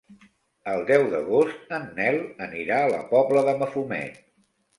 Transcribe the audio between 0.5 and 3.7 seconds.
El deu d'agost en Nel anirà a la Pobla de